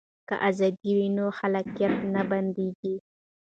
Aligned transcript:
که 0.27 0.35
ازادي 0.49 0.91
وي 0.97 1.07
نو 1.17 1.25
خلاقیت 1.39 1.93
نه 2.13 2.21
بنديږي. 2.29 2.95